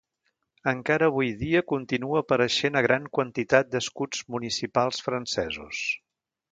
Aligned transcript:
Encara 0.69 1.09
avui 1.11 1.29
dia 1.41 1.61
continua 1.73 2.23
apareixent 2.23 2.81
a 2.81 2.85
gran 2.89 3.07
quantitat 3.19 3.73
d'escuts 3.75 4.27
municipals 4.37 5.09
francesos. 5.11 5.89